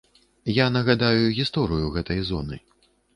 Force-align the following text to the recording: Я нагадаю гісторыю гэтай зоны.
Я 0.53 0.65
нагадаю 0.77 1.27
гісторыю 1.39 1.91
гэтай 1.99 2.19
зоны. 2.31 2.59